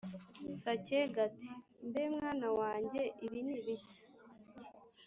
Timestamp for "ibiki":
3.59-3.97